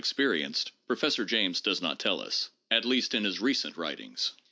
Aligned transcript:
267 0.03 0.31
perienced, 0.31 0.71
Professor 0.87 1.23
James 1.25 1.61
does 1.61 1.79
not 1.79 1.99
tell 1.99 2.21
us, 2.21 2.49
at 2.71 2.85
least 2.85 3.13
in 3.13 3.23
his 3.23 3.39
recent 3.39 3.77
writings. 3.77 4.31